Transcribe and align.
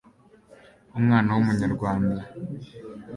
umwana 0.97 1.29
w'umunyarwanda 1.35 2.21